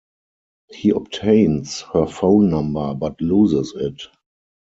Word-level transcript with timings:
He 0.73 0.89
obtains 0.89 1.81
her 1.93 2.07
phone 2.07 2.49
number 2.49 2.95
but 2.95 3.21
loses 3.21 3.75
it. 3.75 4.01